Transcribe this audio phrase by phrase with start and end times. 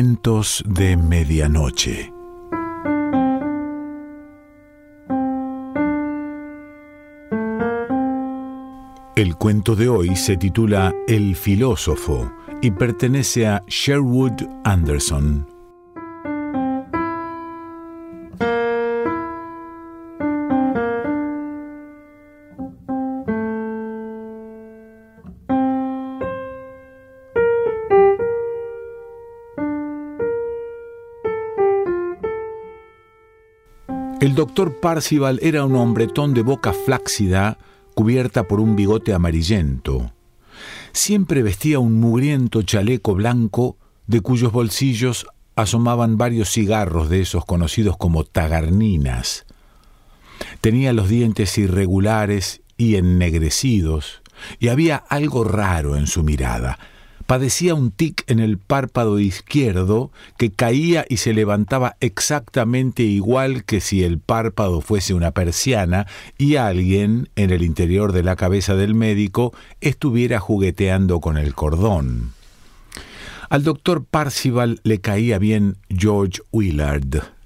[0.00, 2.12] De Medianoche.
[9.16, 12.30] El cuento de hoy se titula El filósofo
[12.62, 15.57] y pertenece a Sherwood Anderson.
[34.20, 37.56] El doctor Parcival era un hombretón de boca flácida,
[37.94, 40.10] cubierta por un bigote amarillento.
[40.92, 43.76] Siempre vestía un mugriento chaleco blanco,
[44.08, 49.46] de cuyos bolsillos asomaban varios cigarros de esos conocidos como tagarninas.
[50.60, 54.22] Tenía los dientes irregulares y ennegrecidos,
[54.58, 56.76] y había algo raro en su mirada
[57.28, 63.82] padecía un tic en el párpado izquierdo que caía y se levantaba exactamente igual que
[63.82, 66.06] si el párpado fuese una persiana
[66.38, 72.32] y alguien en el interior de la cabeza del médico estuviera jugueteando con el cordón.
[73.50, 77.37] Al doctor Parcival le caía bien George Willard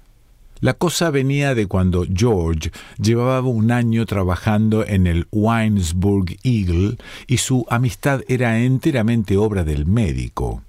[0.63, 6.95] la cosa venía de cuando George llevaba un año trabajando en el Winesburg Eagle
[7.27, 10.61] y su amistad era enteramente obra del médico.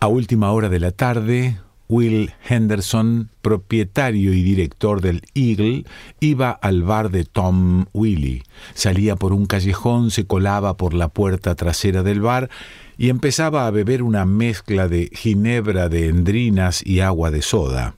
[0.00, 1.56] A última hora de la tarde,
[1.88, 5.84] Will Henderson, propietario y director del Eagle,
[6.18, 8.42] iba al bar de Tom Willy.
[8.74, 12.50] Salía por un callejón, se colaba por la puerta trasera del bar
[12.98, 17.94] y empezaba a beber una mezcla de ginebra de endrinas y agua de soda.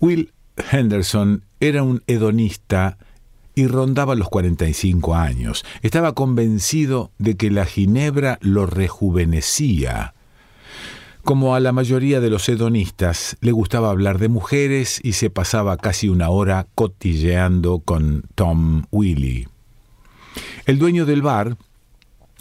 [0.00, 0.32] Will
[0.70, 2.98] Henderson era un hedonista
[3.54, 5.64] y rondaba los 45 años.
[5.82, 10.14] Estaba convencido de que la ginebra lo rejuvenecía.
[11.24, 15.76] Como a la mayoría de los hedonistas, le gustaba hablar de mujeres y se pasaba
[15.76, 19.48] casi una hora cotilleando con Tom Willy.
[20.64, 21.56] El dueño del bar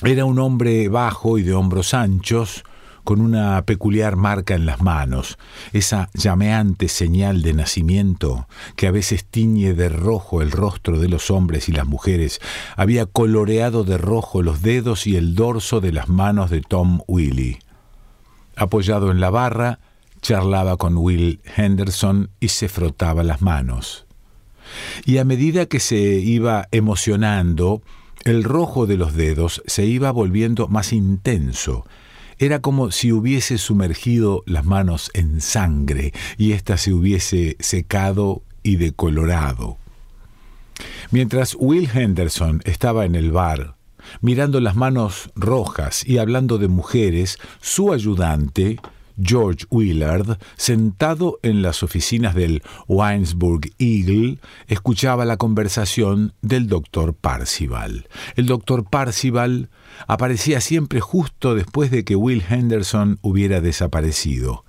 [0.03, 2.63] era un hombre bajo y de hombros anchos,
[3.07, 5.37] con una peculiar marca en las manos,
[5.71, 11.31] esa llameante señal de nacimiento que a veces tiñe de rojo el rostro de los
[11.31, 12.41] hombres y las mujeres,
[12.75, 17.59] había coloreado de rojo los dedos y el dorso de las manos de Tom Willy.
[18.57, 19.79] Apoyado en la barra,
[20.21, 24.05] charlaba con Will Henderson y se frotaba las manos.
[25.05, 27.81] Y a medida que se iba emocionando,
[28.25, 31.85] el rojo de los dedos se iba volviendo más intenso,
[32.39, 38.75] era como si hubiese sumergido las manos en sangre y ésta se hubiese secado y
[38.75, 39.77] decolorado.
[41.11, 43.75] Mientras Will Henderson estaba en el bar,
[44.21, 48.79] mirando las manos rojas y hablando de mujeres, su ayudante,
[49.21, 58.07] George Willard, sentado en las oficinas del Winesburg Eagle, escuchaba la conversación del doctor Parcival.
[58.35, 59.69] El doctor Parcival
[60.07, 64.63] aparecía siempre justo después de que Will Henderson hubiera desaparecido.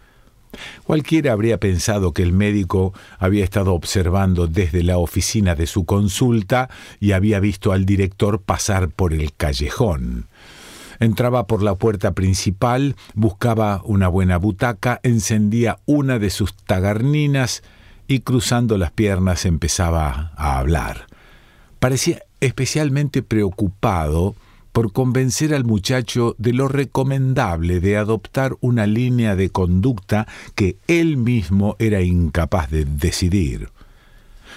[0.85, 6.71] Cualquiera habría pensado que el médico había estado observando desde la oficina de su consulta
[7.01, 10.27] y había visto al director pasar por el callejón.
[11.01, 17.63] Entraba por la puerta principal, buscaba una buena butaca, encendía una de sus tagarninas
[18.09, 21.07] y cruzando las piernas empezaba a hablar.
[21.79, 24.35] Parecía especialmente preocupado
[24.73, 31.17] por convencer al muchacho de lo recomendable de adoptar una línea de conducta que él
[31.17, 33.71] mismo era incapaz de decidir.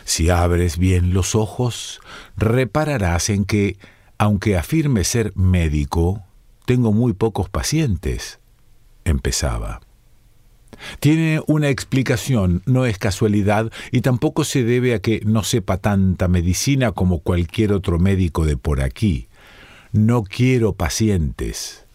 [0.03, 2.01] Si abres bien los ojos,
[2.37, 3.77] repararás en que,
[4.17, 6.23] aunque afirme ser médico,
[6.65, 8.39] tengo muy pocos pacientes,
[9.05, 9.81] empezaba.
[10.99, 16.27] Tiene una explicación, no es casualidad, y tampoco se debe a que no sepa tanta
[16.27, 19.27] medicina como cualquier otro médico de por aquí.
[19.91, 21.85] No quiero pacientes.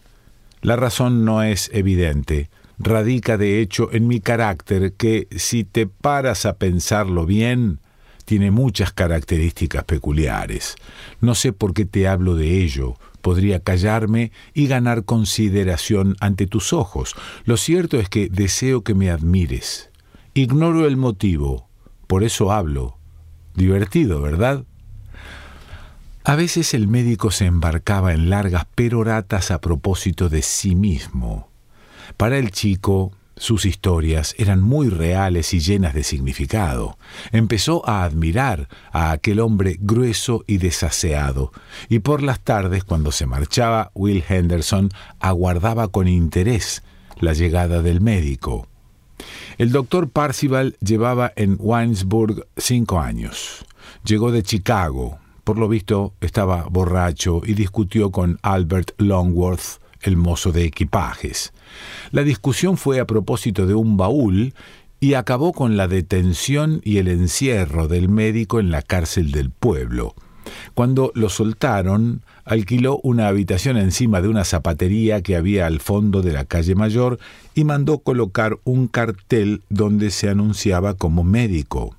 [0.61, 2.49] La razón no es evidente,
[2.79, 7.79] radica de hecho en mi carácter que, si te paras a pensarlo bien,
[8.27, 10.75] tiene muchas características peculiares.
[11.21, 16.73] No sé por qué te hablo de ello, podría callarme y ganar consideración ante tus
[16.73, 17.15] ojos.
[17.45, 19.91] Lo cierto es que deseo que me admires.
[20.33, 21.69] Ignoro el motivo,
[22.05, 22.97] por eso hablo.
[23.55, 24.65] Divertido, ¿verdad?
[26.25, 31.49] A veces el médico se embarcaba en largas peroratas a propósito de sí mismo.
[32.17, 36.97] Para el chico, sus historias eran muy reales y llenas de significado.
[37.31, 41.51] Empezó a admirar a aquel hombre grueso y desaseado,
[41.89, 44.89] y por las tardes, cuando se marchaba, Will Henderson
[45.19, 46.83] aguardaba con interés
[47.19, 48.67] la llegada del médico.
[49.57, 53.65] El doctor Parcival llevaba en Winesburg cinco años.
[54.03, 55.19] Llegó de Chicago.
[55.43, 61.53] Por lo visto estaba borracho y discutió con Albert Longworth, el mozo de equipajes.
[62.11, 64.53] La discusión fue a propósito de un baúl
[64.99, 70.15] y acabó con la detención y el encierro del médico en la cárcel del pueblo.
[70.73, 76.31] Cuando lo soltaron, alquiló una habitación encima de una zapatería que había al fondo de
[76.31, 77.19] la calle mayor
[77.53, 81.95] y mandó colocar un cartel donde se anunciaba como médico.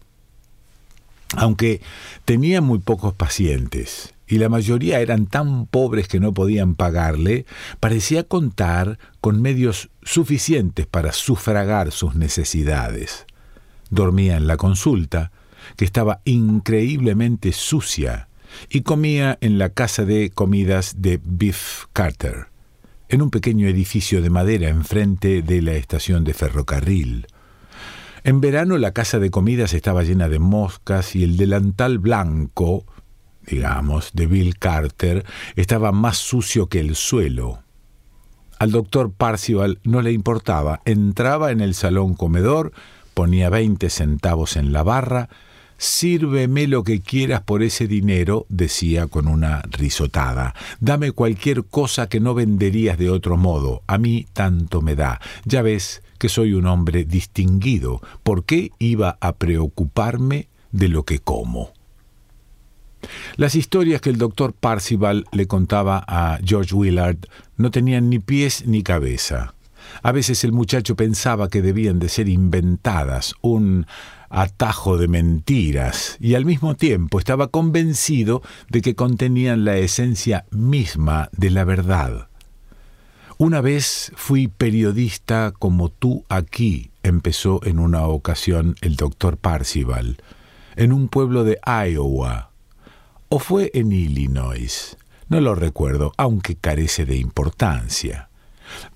[1.37, 1.83] Aunque
[2.25, 7.47] tenía muy pocos pacientes y la mayoría eran tan pobres que no podían pagarle,
[7.81, 13.27] parecía contar con medios suficientes para sufragar sus necesidades.
[13.91, 15.33] Dormía en la consulta,
[15.77, 18.29] que estaba increíblemente sucia,
[18.69, 22.49] y comía en la casa de comidas de Biff Carter,
[23.09, 27.27] en un pequeño edificio de madera enfrente de la estación de ferrocarril.
[28.25, 32.85] En verano la casa de comidas estaba llena de moscas y el delantal blanco,
[33.49, 35.25] digamos, de Bill Carter,
[35.57, 37.61] estaba más sucio que el suelo.
[38.59, 42.73] Al doctor Parcival no le importaba, entraba en el salón comedor,
[43.15, 45.29] ponía veinte centavos en la barra,
[45.81, 50.53] Sírveme lo que quieras por ese dinero, decía con una risotada.
[50.81, 53.83] Dame cualquier cosa que no venderías de otro modo.
[53.87, 55.21] A mí tanto me da.
[55.45, 58.03] Ya ves que soy un hombre distinguido.
[58.25, 61.78] ¿Por qué iba a preocuparme de lo que como?
[63.37, 67.19] Las historias que el doctor Parcival le contaba a George Willard
[67.57, 69.55] no tenían ni pies ni cabeza.
[70.03, 73.87] A veces el muchacho pensaba que debían de ser inventadas, un
[74.29, 81.31] atajo de mentiras, y al mismo tiempo estaba convencido de que contenían la esencia misma
[81.33, 82.29] de la verdad.
[83.39, 90.19] Una vez fui periodista como tú aquí, empezó en una ocasión el doctor Parcival,
[90.77, 92.48] en un pueblo de Iowa.
[93.31, 94.97] ¿O fue en Illinois?
[95.29, 98.31] No lo recuerdo, aunque carece de importancia.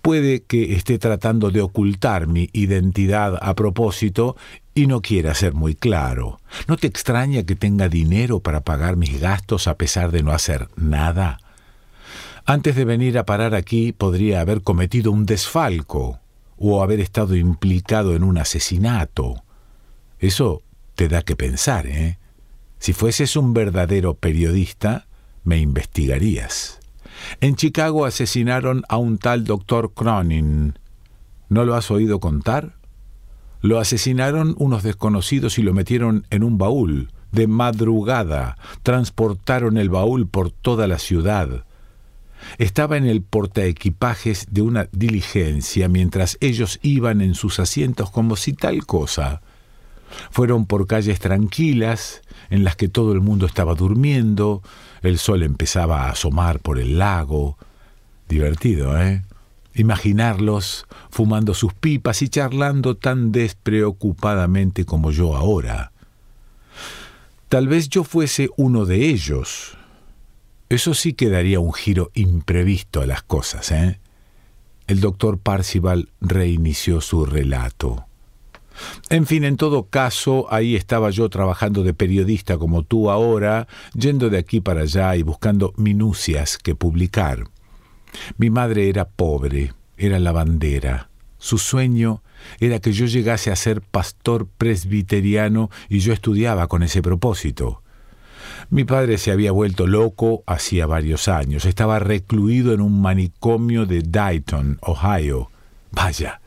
[0.00, 4.36] Puede que esté tratando de ocultar mi identidad a propósito
[4.74, 6.40] y no quiera ser muy claro.
[6.66, 10.68] ¿No te extraña que tenga dinero para pagar mis gastos a pesar de no hacer
[10.76, 11.38] nada?
[12.46, 16.20] Antes de venir a parar aquí podría haber cometido un desfalco
[16.56, 19.42] o haber estado implicado en un asesinato.
[20.18, 20.62] Eso
[20.94, 22.18] te da que pensar, ¿eh?
[22.82, 25.06] Si fueses un verdadero periodista,
[25.44, 26.80] me investigarías.
[27.40, 30.76] En Chicago asesinaron a un tal doctor Cronin.
[31.48, 32.74] ¿No lo has oído contar?
[33.60, 37.12] Lo asesinaron unos desconocidos y lo metieron en un baúl.
[37.30, 41.64] De madrugada transportaron el baúl por toda la ciudad.
[42.58, 48.54] Estaba en el portaequipajes de una diligencia mientras ellos iban en sus asientos como si
[48.54, 49.40] tal cosa.
[50.30, 54.62] Fueron por calles tranquilas, en las que todo el mundo estaba durmiendo,
[55.00, 57.56] el sol empezaba a asomar por el lago.
[58.28, 59.22] Divertido, ¿eh?
[59.74, 65.92] Imaginarlos fumando sus pipas y charlando tan despreocupadamente como yo ahora.
[67.48, 69.78] Tal vez yo fuese uno de ellos.
[70.68, 73.98] Eso sí que daría un giro imprevisto a las cosas, ¿eh?
[74.88, 78.04] El doctor Parcival reinició su relato.
[79.10, 84.30] En fin, en todo caso, ahí estaba yo trabajando de periodista como tú ahora, yendo
[84.30, 87.44] de aquí para allá y buscando minucias que publicar.
[88.38, 91.08] Mi madre era pobre, era lavandera.
[91.38, 92.22] Su sueño
[92.60, 97.82] era que yo llegase a ser pastor presbiteriano y yo estudiaba con ese propósito.
[98.70, 101.64] Mi padre se había vuelto loco hacía varios años.
[101.64, 105.50] Estaba recluido en un manicomio de Dayton, Ohio.
[105.90, 106.40] Vaya,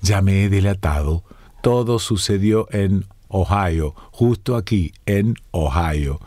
[0.00, 1.24] ya me he delatado
[1.62, 6.20] todo sucedió en Ohio, justo aquí, en Ohio.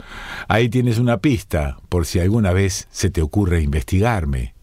[0.47, 4.55] Ahí tienes una pista, por si alguna vez se te ocurre investigarme.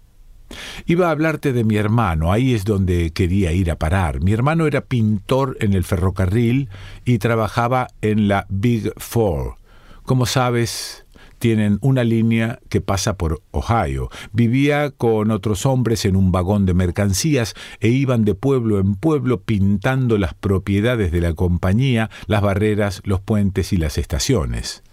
[0.86, 4.20] Iba a hablarte de mi hermano, ahí es donde quería ir a parar.
[4.20, 6.68] Mi hermano era pintor en el ferrocarril
[7.04, 9.56] y trabajaba en la Big Four.
[10.04, 11.06] Como sabes,
[11.42, 14.10] tienen una línea que pasa por Ohio.
[14.32, 19.42] Vivía con otros hombres en un vagón de mercancías e iban de pueblo en pueblo
[19.42, 24.84] pintando las propiedades de la compañía, las barreras, los puentes y las estaciones.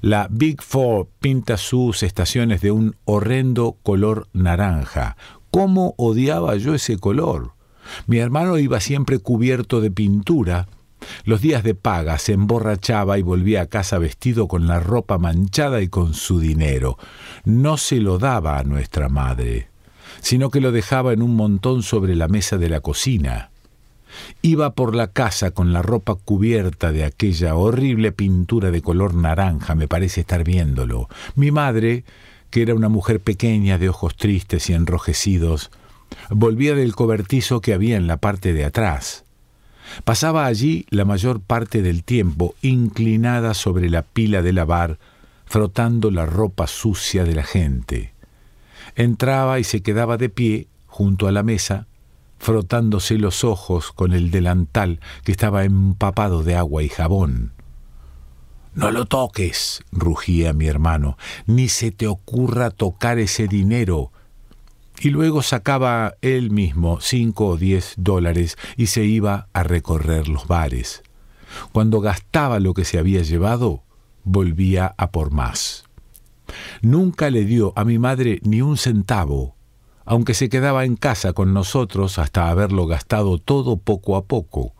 [0.00, 5.16] La Big Four pinta sus estaciones de un horrendo color naranja.
[5.50, 7.54] ¿Cómo odiaba yo ese color?
[8.06, 10.68] Mi hermano iba siempre cubierto de pintura,
[11.24, 15.80] los días de paga se emborrachaba y volvía a casa vestido con la ropa manchada
[15.80, 16.98] y con su dinero.
[17.44, 19.68] No se lo daba a nuestra madre.
[20.20, 23.50] sino que lo dejaba en un montón sobre la mesa de la cocina.
[24.42, 29.74] Iba por la casa con la ropa cubierta de aquella horrible pintura de color naranja,
[29.74, 31.08] me parece estar viéndolo.
[31.34, 32.04] Mi madre,
[32.50, 35.70] que era una mujer pequeña de ojos tristes y enrojecidos,
[36.30, 39.24] volvía del cobertizo que había en la parte de atrás.
[40.04, 44.98] Pasaba allí la mayor parte del tiempo inclinada sobre la pila de lavar,
[45.46, 48.12] frotando la ropa sucia de la gente.
[48.96, 51.86] Entraba y se quedaba de pie junto a la mesa,
[52.38, 57.52] frotándose los ojos con el delantal que estaba empapado de agua y jabón.
[58.74, 64.10] No lo toques, rugía mi hermano, ni se te ocurra tocar ese dinero.
[65.02, 70.46] Y luego sacaba él mismo cinco o diez dólares y se iba a recorrer los
[70.46, 71.02] bares.
[71.72, 73.82] Cuando gastaba lo que se había llevado,
[74.22, 75.86] volvía a por más.
[76.82, 79.56] Nunca le dio a mi madre ni un centavo,
[80.04, 84.72] aunque se quedaba en casa con nosotros hasta haberlo gastado todo poco a poco.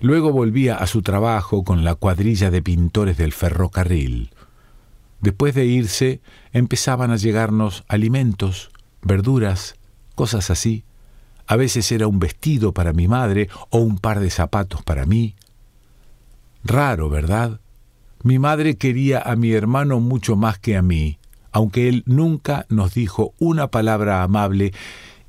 [0.00, 4.30] Luego volvía a su trabajo con la cuadrilla de pintores del ferrocarril.
[5.20, 6.20] Después de irse,
[6.52, 8.70] empezaban a llegarnos alimentos,
[9.02, 9.76] verduras,
[10.14, 10.84] cosas así.
[11.46, 15.34] A veces era un vestido para mi madre o un par de zapatos para mí.
[16.64, 17.60] Raro, ¿verdad?
[18.22, 21.18] Mi madre quería a mi hermano mucho más que a mí,
[21.52, 24.72] aunque él nunca nos dijo una palabra amable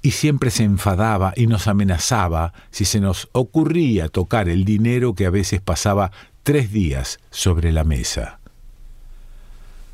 [0.01, 5.25] y siempre se enfadaba y nos amenazaba si se nos ocurría tocar el dinero que
[5.25, 6.11] a veces pasaba
[6.43, 8.39] tres días sobre la mesa.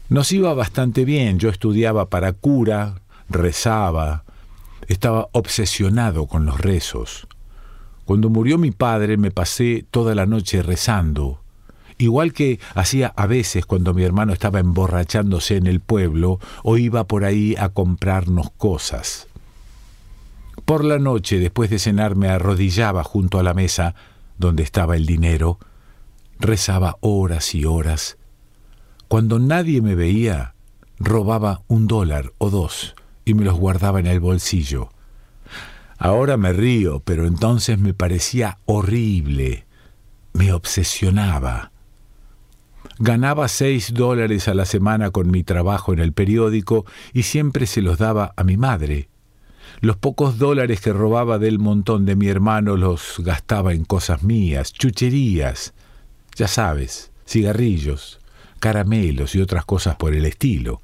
[0.08, 4.24] Nos iba bastante bien, yo estudiaba para cura, rezaba,
[4.88, 7.28] estaba obsesionado con los rezos.
[8.06, 11.42] Cuando murió mi padre me pasé toda la noche rezando,
[11.98, 17.06] igual que hacía a veces cuando mi hermano estaba emborrachándose en el pueblo o iba
[17.06, 19.28] por ahí a comprarnos cosas.
[20.66, 23.96] Por la noche, después de cenar, me arrodillaba junto a la mesa
[24.38, 25.60] donde estaba el dinero,
[26.40, 28.18] rezaba horas y horas.
[29.08, 30.56] Cuando nadie me veía,
[31.00, 34.90] robaba un dólar o dos y me los guardaba en el bolsillo.
[35.98, 39.66] Ahora me río, pero entonces me parecía horrible,
[40.34, 41.72] me obsesionaba.
[43.00, 47.82] Ganaba seis dólares a la semana con mi trabajo en el periódico y siempre se
[47.82, 49.10] los daba a mi madre.
[49.82, 54.72] Los pocos dólares que robaba del montón de mi hermano los gastaba en cosas mías,
[54.72, 55.74] chucherías,
[56.36, 58.20] ya sabes, cigarrillos,
[58.60, 60.82] caramelos y otras cosas por el estilo.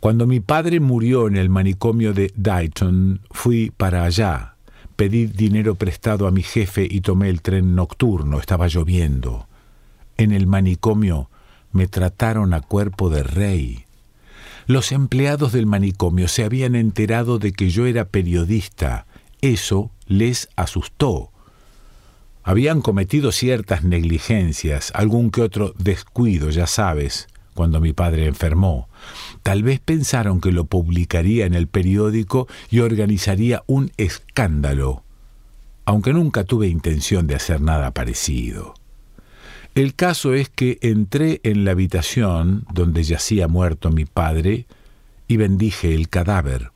[0.00, 4.54] Cuando mi padre murió en el manicomio de Dayton, fui para allá.
[4.94, 8.38] Pedí dinero prestado a mi jefe y tomé el tren nocturno.
[8.38, 9.48] Estaba lloviendo.
[10.16, 11.30] En el manicomio
[11.72, 13.84] me trataron a cuerpo de rey.
[14.66, 19.06] Los empleados del manicomio se habían enterado de que yo era periodista.
[19.40, 21.32] Eso les asustó.
[22.44, 28.88] Habían cometido ciertas negligencias, algún que otro descuido, ya sabes, cuando mi padre enfermó.
[29.42, 35.02] Tal vez pensaron que lo publicaría en el periódico y organizaría un escándalo,
[35.84, 38.74] aunque nunca tuve intención de hacer nada parecido.
[39.74, 44.66] El caso es que entré en la habitación donde yacía muerto mi padre
[45.26, 46.70] y bendije el cadáver.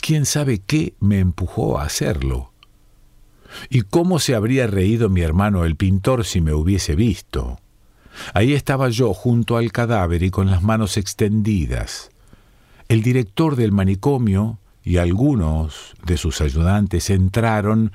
[0.00, 2.52] ¿Quién sabe qué me empujó a hacerlo?
[3.68, 7.58] ¿Y cómo se habría reído mi hermano el pintor si me hubiese visto?
[8.34, 12.10] Ahí estaba yo junto al cadáver y con las manos extendidas.
[12.88, 17.92] El director del manicomio y algunos de sus ayudantes entraron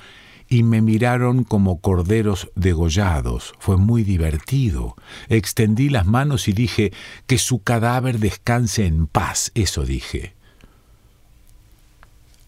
[0.50, 3.54] y me miraron como corderos degollados.
[3.60, 4.98] Fue muy divertido.
[5.30, 6.92] Extendí las manos y dije,
[7.26, 9.52] que su cadáver descanse en paz.
[9.56, 10.34] Eso dije.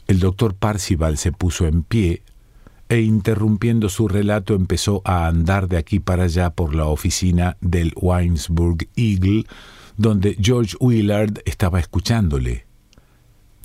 [0.07, 2.21] El doctor Parcival se puso en pie
[2.93, 7.91] e interrumpiendo su relato empezó a andar de aquí para allá por la oficina del
[7.95, 9.45] Winesburg Eagle,
[9.97, 12.67] donde George Willard estaba escuchándole.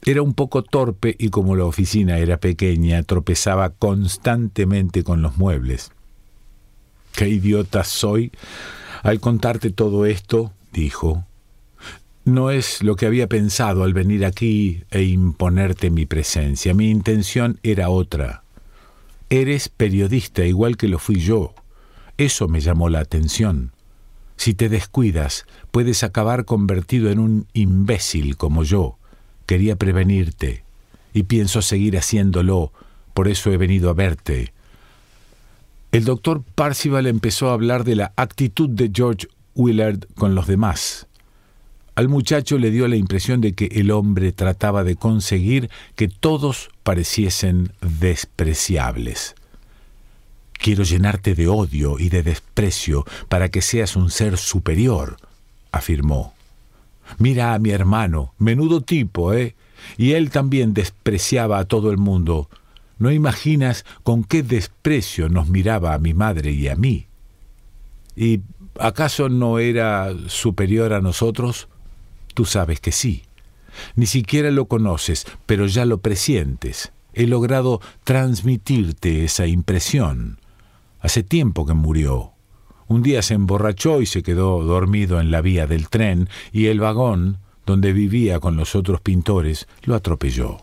[0.07, 5.93] Era un poco torpe y como la oficina era pequeña, tropezaba constantemente con los muebles.
[7.13, 8.33] Qué idiota soy
[9.03, 11.27] al contarte todo esto, dijo.
[12.25, 16.73] No es lo que había pensado al venir aquí e imponerte mi presencia.
[16.73, 18.43] Mi intención era otra.
[19.31, 21.55] Eres periodista igual que lo fui yo.
[22.17, 23.73] Eso me llamó la atención.
[24.37, 28.97] Si te descuidas, puedes acabar convertido en un imbécil como yo.
[29.47, 30.65] Quería prevenirte
[31.13, 32.73] y pienso seguir haciéndolo,
[33.15, 34.53] por eso he venido a verte.
[35.91, 41.08] El doctor Parcival empezó a hablar de la actitud de George Willard con los demás.
[41.99, 46.71] Al muchacho le dio la impresión de que el hombre trataba de conseguir que todos
[46.85, 49.35] pareciesen despreciables.
[50.53, 55.17] Quiero llenarte de odio y de desprecio para que seas un ser superior,
[55.73, 56.35] afirmó.
[57.19, 59.57] Mira a mi hermano, menudo tipo, ¿eh?
[59.97, 62.49] Y él también despreciaba a todo el mundo.
[63.01, 67.09] No imaginas con qué desprecio nos miraba a mi madre y a mí.
[68.15, 68.43] ¿Y
[68.79, 71.67] acaso no era superior a nosotros?
[72.39, 73.25] Tú sabes que sí.
[73.97, 76.93] Ni siquiera lo conoces, pero ya lo presientes.
[77.13, 80.39] He logrado transmitirte esa impresión.
[81.01, 82.31] Hace tiempo que murió.
[82.87, 86.79] Un día se emborrachó y se quedó dormido en la vía del tren y el
[86.79, 90.59] vagón, donde vivía con los otros pintores, lo atropelló.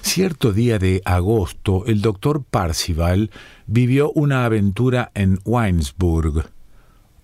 [0.00, 3.30] Cierto día de agosto, el doctor Parcival
[3.66, 6.48] vivió una aventura en Weinsburg,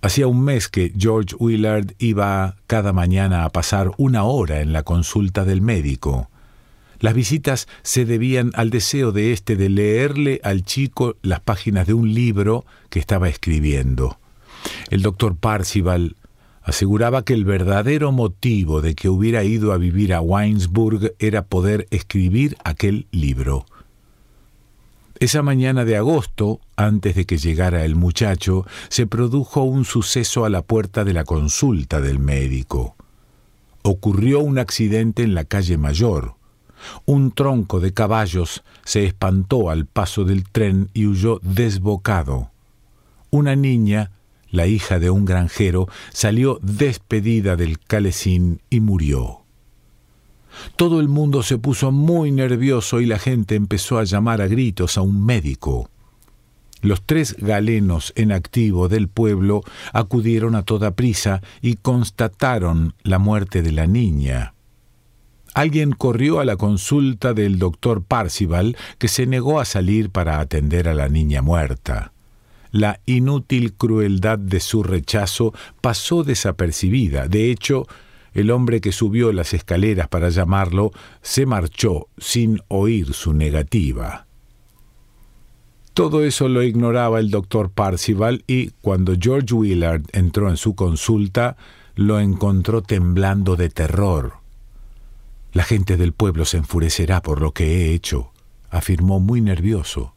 [0.06, 4.84] Hacía un mes que George Willard iba cada mañana a pasar una hora en la
[4.84, 6.30] consulta del médico.
[7.00, 11.94] Las visitas se debían al deseo de éste de leerle al chico las páginas de
[11.94, 14.20] un libro que estaba escribiendo.
[14.90, 16.14] El doctor Parcival
[16.62, 21.88] aseguraba que el verdadero motivo de que hubiera ido a vivir a Weinsburg era poder
[21.90, 23.66] escribir aquel libro.
[25.18, 30.50] Esa mañana de agosto, antes de que llegara el muchacho, se produjo un suceso a
[30.50, 32.96] la puerta de la consulta del médico.
[33.82, 36.34] Ocurrió un accidente en la calle Mayor.
[37.06, 42.50] Un tronco de caballos se espantó al paso del tren y huyó desbocado.
[43.30, 44.10] Una niña,
[44.50, 49.45] la hija de un granjero, salió despedida del calecín y murió.
[50.74, 54.98] Todo el mundo se puso muy nervioso y la gente empezó a llamar a gritos
[54.98, 55.88] a un médico.
[56.82, 63.62] Los tres galenos en activo del pueblo acudieron a toda prisa y constataron la muerte
[63.62, 64.54] de la niña.
[65.54, 70.86] Alguien corrió a la consulta del doctor Parcival, que se negó a salir para atender
[70.86, 72.12] a la niña muerta.
[72.72, 77.26] La inútil crueldad de su rechazo pasó desapercibida.
[77.26, 77.86] De hecho,
[78.36, 84.26] el hombre que subió las escaleras para llamarlo se marchó sin oír su negativa.
[85.94, 91.56] Todo eso lo ignoraba el doctor Parcival y cuando George Willard entró en su consulta,
[91.94, 94.34] lo encontró temblando de terror.
[95.54, 98.32] La gente del pueblo se enfurecerá por lo que he hecho,
[98.68, 100.12] afirmó muy nervioso,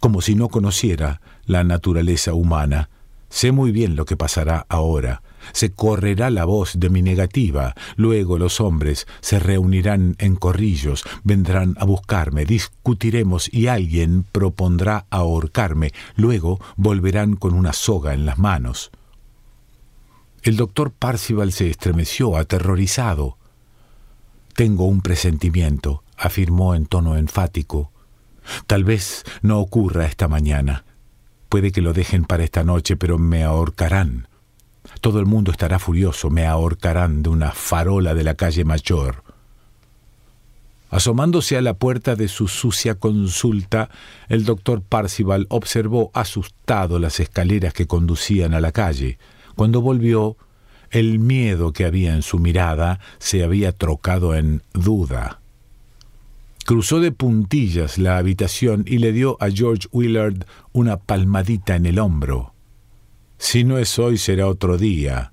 [0.00, 2.88] como si no conociera la naturaleza humana.
[3.28, 5.20] Sé muy bien lo que pasará ahora,
[5.52, 11.74] se correrá la voz de mi negativa, luego los hombres se reunirán en corrillos, vendrán
[11.78, 18.90] a buscarme, discutiremos y alguien propondrá ahorcarme, luego volverán con una soga en las manos.
[20.42, 23.36] El doctor Parcival se estremeció, aterrorizado.
[24.54, 27.92] Tengo un presentimiento, afirmó en tono enfático.
[28.66, 30.84] Tal vez no ocurra esta mañana.
[31.50, 34.29] Puede que lo dejen para esta noche, pero me ahorcarán.
[35.00, 39.22] Todo el mundo estará furioso, me ahorcarán de una farola de la calle Mayor.
[40.90, 43.88] Asomándose a la puerta de su sucia consulta,
[44.28, 49.18] el doctor Parcival observó asustado las escaleras que conducían a la calle.
[49.54, 50.36] Cuando volvió,
[50.90, 55.40] el miedo que había en su mirada se había trocado en duda.
[56.66, 62.00] Cruzó de puntillas la habitación y le dio a George Willard una palmadita en el
[62.00, 62.52] hombro.
[63.40, 65.32] Si no es hoy, será otro día,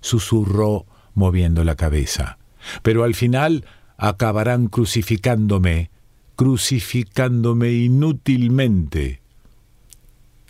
[0.00, 2.38] susurró moviendo la cabeza.
[2.82, 3.66] Pero al final
[3.98, 5.90] acabarán crucificándome,
[6.36, 9.20] crucificándome inútilmente.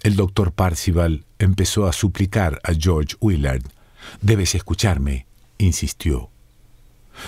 [0.02, 3.64] El doctor Parcival empezó a suplicar a George Willard.
[4.20, 6.28] Debes escucharme, insistió.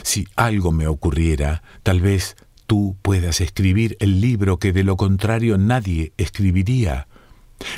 [0.03, 5.57] Si algo me ocurriera, tal vez tú puedas escribir el libro que de lo contrario
[5.57, 7.09] nadie escribiría.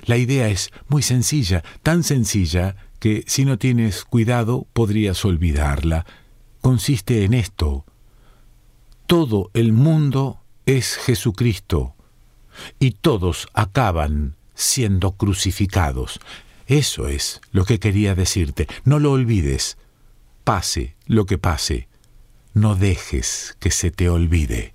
[0.04, 6.06] La idea es muy sencilla, tan sencilla que si no tienes cuidado podrías olvidarla.
[6.60, 7.84] Consiste en esto.
[9.06, 11.94] Todo el mundo es Jesucristo
[12.78, 16.20] y todos acaban siendo crucificados.
[16.66, 18.66] Eso es lo que quería decirte.
[18.84, 19.76] No lo olvides.
[20.44, 21.88] Pase lo que pase.
[22.54, 24.74] No dejes que se te olvide.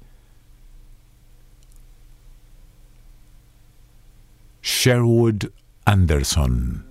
[4.62, 5.52] Sherwood
[5.86, 6.86] Anderson.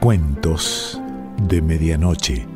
[0.00, 1.00] Cuentos
[1.48, 2.55] de medianoche.